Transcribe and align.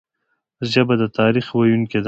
ژبه 0.71 0.95
د 1.01 1.03
تاریخ 1.17 1.45
ویونکي 1.55 1.97
ده 1.99 1.99